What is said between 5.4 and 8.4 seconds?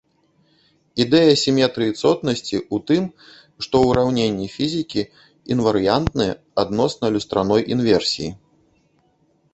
інварыянтныя адносна люстраной інверсіі.